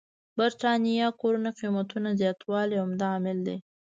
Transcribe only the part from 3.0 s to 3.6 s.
عامل دی.